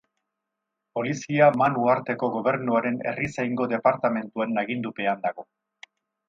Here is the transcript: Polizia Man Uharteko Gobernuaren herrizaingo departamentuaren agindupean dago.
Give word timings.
Polizia 0.99 1.49
Man 1.61 1.77
Uharteko 1.81 2.29
Gobernuaren 2.37 2.97
herrizaingo 3.11 3.69
departamentuaren 3.75 4.63
agindupean 4.63 5.23
dago. 5.29 5.47